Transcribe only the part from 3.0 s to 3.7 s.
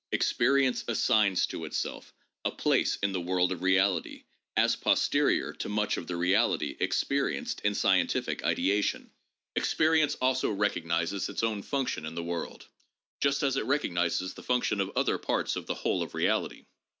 in the world of